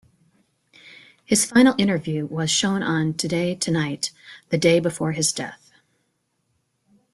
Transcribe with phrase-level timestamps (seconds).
[1.25, 4.09] His final interview was shown on "Today Tonight"
[4.49, 5.71] the day before his death.